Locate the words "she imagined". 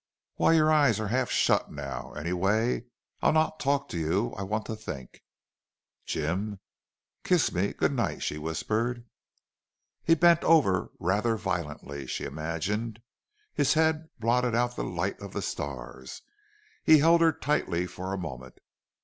12.07-12.97